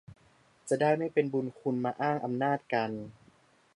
[0.69, 2.91] จะได้ไม่เป็นบุญคุณมาอ้างอำนาจกัน